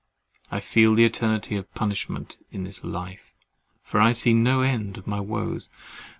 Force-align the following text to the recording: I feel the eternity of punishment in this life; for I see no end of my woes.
I 0.49 0.61
feel 0.61 0.95
the 0.95 1.03
eternity 1.05 1.55
of 1.57 1.71
punishment 1.75 2.37
in 2.49 2.63
this 2.63 2.83
life; 2.83 3.35
for 3.83 3.99
I 3.99 4.13
see 4.13 4.33
no 4.33 4.61
end 4.63 4.97
of 4.97 5.05
my 5.05 5.19
woes. 5.19 5.69